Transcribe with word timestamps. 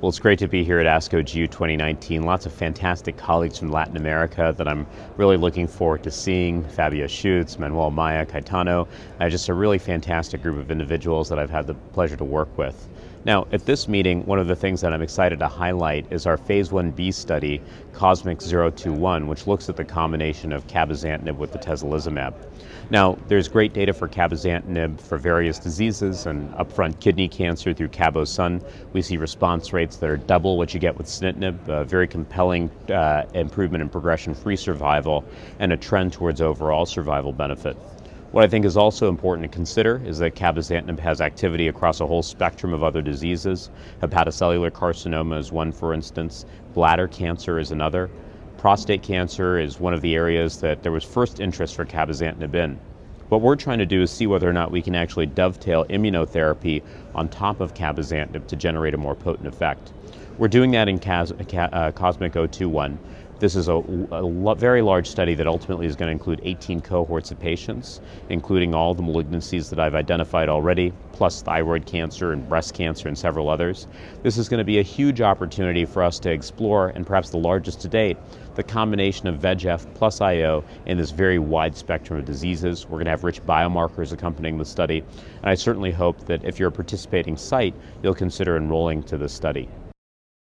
Well, 0.00 0.10
it's 0.10 0.20
great 0.20 0.38
to 0.38 0.46
be 0.46 0.62
here 0.62 0.78
at 0.78 0.86
ASCO 0.86 1.24
GU 1.24 1.48
2019. 1.48 2.22
Lots 2.22 2.46
of 2.46 2.52
fantastic 2.52 3.16
colleagues 3.16 3.58
from 3.58 3.72
Latin 3.72 3.96
America 3.96 4.54
that 4.56 4.68
I'm 4.68 4.86
really 5.16 5.36
looking 5.36 5.66
forward 5.66 6.04
to 6.04 6.10
seeing. 6.12 6.62
Fabio 6.62 7.08
Schutz, 7.08 7.58
Manuel 7.58 7.90
Maia, 7.90 8.24
Caetano, 8.24 8.86
uh, 9.18 9.28
just 9.28 9.48
a 9.48 9.54
really 9.54 9.78
fantastic 9.78 10.40
group 10.40 10.56
of 10.56 10.70
individuals 10.70 11.28
that 11.30 11.40
I've 11.40 11.50
had 11.50 11.66
the 11.66 11.74
pleasure 11.74 12.16
to 12.16 12.24
work 12.24 12.56
with. 12.56 12.86
Now, 13.24 13.48
at 13.50 13.66
this 13.66 13.88
meeting, 13.88 14.24
one 14.26 14.38
of 14.38 14.46
the 14.46 14.54
things 14.54 14.80
that 14.80 14.92
I'm 14.92 15.02
excited 15.02 15.40
to 15.40 15.48
highlight 15.48 16.06
is 16.12 16.24
our 16.24 16.36
phase 16.36 16.68
1b 16.68 17.12
study, 17.12 17.60
COSMIC 17.92 18.48
021, 18.48 19.26
which 19.26 19.46
looks 19.46 19.68
at 19.68 19.76
the 19.76 19.84
combination 19.84 20.52
of 20.52 20.66
cabozantinib 20.68 21.36
with 21.36 21.52
the 21.52 21.58
atezolizumab. 21.58 22.34
Now, 22.90 23.18
there's 23.26 23.48
great 23.48 23.72
data 23.72 23.92
for 23.92 24.08
cabozantinib 24.08 25.00
for 25.00 25.18
various 25.18 25.58
diseases 25.58 26.26
and 26.26 26.50
upfront 26.54 27.00
kidney 27.00 27.28
cancer 27.28 27.74
through 27.74 27.88
CABOSUN. 27.88 28.62
We 28.92 29.02
see 29.02 29.16
response 29.16 29.72
rates 29.72 29.96
that 29.96 30.08
are 30.08 30.16
double 30.16 30.56
what 30.56 30.72
you 30.72 30.78
get 30.78 30.96
with 30.96 31.08
sunitinib, 31.08 31.68
a 31.68 31.84
very 31.84 32.06
compelling 32.06 32.70
uh, 32.88 33.24
improvement 33.34 33.82
in 33.82 33.88
progression-free 33.88 34.56
survival, 34.56 35.24
and 35.58 35.72
a 35.72 35.76
trend 35.76 36.12
towards 36.12 36.40
overall 36.40 36.86
survival 36.86 37.32
benefit. 37.32 37.76
What 38.30 38.44
I 38.44 38.46
think 38.46 38.66
is 38.66 38.76
also 38.76 39.08
important 39.08 39.50
to 39.50 39.56
consider 39.56 40.02
is 40.04 40.18
that 40.18 40.34
cabozantinib 40.34 40.98
has 40.98 41.22
activity 41.22 41.66
across 41.68 42.00
a 42.00 42.06
whole 42.06 42.22
spectrum 42.22 42.74
of 42.74 42.84
other 42.84 43.00
diseases. 43.00 43.70
Hepatocellular 44.02 44.70
carcinoma 44.70 45.38
is 45.38 45.50
one, 45.50 45.72
for 45.72 45.94
instance. 45.94 46.44
Bladder 46.74 47.08
cancer 47.08 47.58
is 47.58 47.70
another. 47.70 48.10
Prostate 48.58 49.02
cancer 49.02 49.58
is 49.58 49.80
one 49.80 49.94
of 49.94 50.02
the 50.02 50.14
areas 50.14 50.60
that 50.60 50.82
there 50.82 50.92
was 50.92 51.04
first 51.04 51.40
interest 51.40 51.74
for 51.74 51.86
cabozantinib 51.86 52.54
in. 52.54 52.78
What 53.30 53.40
we're 53.40 53.56
trying 53.56 53.78
to 53.78 53.86
do 53.86 54.02
is 54.02 54.10
see 54.10 54.26
whether 54.26 54.48
or 54.48 54.52
not 54.52 54.70
we 54.70 54.82
can 54.82 54.94
actually 54.94 55.26
dovetail 55.26 55.86
immunotherapy 55.86 56.82
on 57.14 57.30
top 57.30 57.60
of 57.60 57.72
cabozantinib 57.72 58.46
to 58.46 58.56
generate 58.56 58.92
a 58.92 58.98
more 58.98 59.14
potent 59.14 59.48
effect. 59.48 59.92
We're 60.36 60.48
doing 60.48 60.70
that 60.72 60.88
in 60.88 60.98
uh, 60.98 61.92
Cosmic 61.92 62.32
021. 62.32 62.98
This 63.40 63.54
is 63.54 63.68
a, 63.68 63.74
a 63.74 64.54
very 64.56 64.82
large 64.82 65.06
study 65.06 65.36
that 65.36 65.46
ultimately 65.46 65.86
is 65.86 65.94
going 65.94 66.08
to 66.08 66.12
include 66.12 66.40
18 66.42 66.80
cohorts 66.80 67.30
of 67.30 67.38
patients, 67.38 68.00
including 68.30 68.74
all 68.74 68.94
the 68.94 69.02
malignancies 69.02 69.70
that 69.70 69.78
I've 69.78 69.94
identified 69.94 70.48
already, 70.48 70.92
plus 71.12 71.40
thyroid 71.40 71.86
cancer 71.86 72.32
and 72.32 72.48
breast 72.48 72.74
cancer 72.74 73.06
and 73.06 73.16
several 73.16 73.48
others. 73.48 73.86
This 74.24 74.38
is 74.38 74.48
going 74.48 74.58
to 74.58 74.64
be 74.64 74.80
a 74.80 74.82
huge 74.82 75.20
opportunity 75.20 75.84
for 75.84 76.02
us 76.02 76.18
to 76.20 76.32
explore, 76.32 76.88
and 76.88 77.06
perhaps 77.06 77.30
the 77.30 77.38
largest 77.38 77.80
to 77.82 77.88
date, 77.88 78.16
the 78.56 78.64
combination 78.64 79.28
of 79.28 79.36
VEGF 79.36 79.86
plus 79.94 80.20
IO 80.20 80.64
in 80.86 80.98
this 80.98 81.12
very 81.12 81.38
wide 81.38 81.76
spectrum 81.76 82.18
of 82.18 82.24
diseases. 82.24 82.86
We're 82.86 82.98
going 82.98 83.04
to 83.04 83.12
have 83.12 83.22
rich 83.22 83.40
biomarkers 83.46 84.12
accompanying 84.12 84.58
the 84.58 84.64
study, 84.64 85.04
and 85.42 85.46
I 85.48 85.54
certainly 85.54 85.92
hope 85.92 86.26
that 86.26 86.42
if 86.42 86.58
you're 86.58 86.70
a 86.70 86.72
participating 86.72 87.36
site, 87.36 87.76
you'll 88.02 88.14
consider 88.14 88.56
enrolling 88.56 89.04
to 89.04 89.16
this 89.16 89.32
study. 89.32 89.68